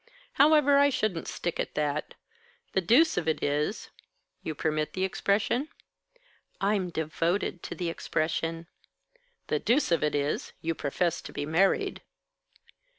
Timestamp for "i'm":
6.59-6.89